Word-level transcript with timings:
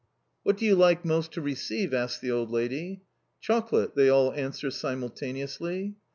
"What 0.41 0.57
do 0.57 0.65
you 0.65 0.73
like 0.75 1.05
most 1.05 1.31
to 1.33 1.41
receive?" 1.41 1.93
asks 1.93 2.19
the 2.19 2.31
old 2.31 2.49
lady. 2.49 3.01
"Chocolate," 3.39 3.93
they 3.93 4.09
all 4.09 4.33
answer 4.33 4.71
simultaneously. 4.71 5.93